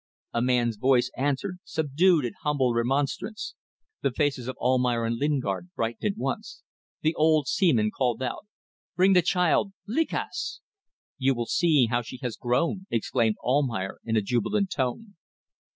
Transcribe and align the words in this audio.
A 0.33 0.41
man's 0.41 0.77
voice 0.77 1.11
answered, 1.15 1.59
subdued, 1.63 2.25
in 2.25 2.33
humble 2.41 2.73
remonstrance. 2.73 3.53
The 4.01 4.09
faces 4.09 4.47
of 4.47 4.55
Almayer 4.57 5.05
and 5.05 5.15
Lingard 5.17 5.69
brightened 5.75 6.11
at 6.13 6.17
once. 6.17 6.63
The 7.01 7.13
old 7.13 7.45
seaman 7.45 7.91
called 7.91 8.23
out 8.23 8.47
"Bring 8.95 9.13
the 9.13 9.21
child. 9.21 9.73
Lekas!" 9.87 10.61
"You 11.19 11.35
will 11.35 11.45
see 11.45 11.85
how 11.85 12.01
she 12.01 12.17
has 12.23 12.35
grown," 12.35 12.87
exclaimed 12.89 13.35
Almayer, 13.43 13.99
in 14.03 14.15
a 14.15 14.23
jubilant 14.23 14.71
tone. 14.71 15.17